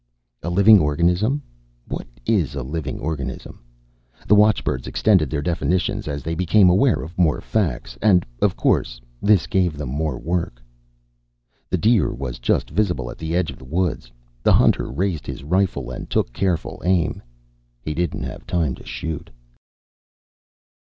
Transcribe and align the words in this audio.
A 0.41 0.49
living 0.49 0.79
organism? 0.79 1.43
What 1.87 2.07
is 2.25 2.55
a 2.55 2.63
living 2.63 2.97
organism? 2.99 3.59
The 4.27 4.33
watchbirds 4.33 4.87
extended 4.87 5.29
their 5.29 5.43
definitions 5.43 6.07
as 6.07 6.23
they 6.23 6.33
became 6.33 6.71
aware 6.71 7.03
of 7.03 7.15
more 7.19 7.39
facts. 7.39 7.99
And, 8.01 8.25
of 8.41 8.55
course, 8.55 8.99
this 9.21 9.45
gave 9.45 9.77
them 9.77 9.89
more 9.89 10.17
work. 10.17 10.59
The 11.69 11.77
deer 11.77 12.11
was 12.11 12.39
just 12.39 12.71
visible 12.71 13.11
at 13.11 13.19
the 13.19 13.35
edge 13.35 13.51
of 13.51 13.59
the 13.59 13.63
woods. 13.65 14.11
The 14.41 14.53
hunter 14.53 14.89
raised 14.91 15.27
his 15.27 15.43
rifle, 15.43 15.91
and 15.91 16.09
took 16.09 16.33
careful 16.33 16.81
aim. 16.83 17.21
He 17.83 17.93
didn't 17.93 18.23
have 18.23 18.47
time 18.47 18.73
to 18.73 18.83
shoot. 18.87 19.29